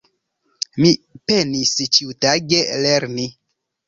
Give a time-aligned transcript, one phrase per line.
[0.85, 0.89] Mi
[1.31, 3.27] penis ĉiutage lerni.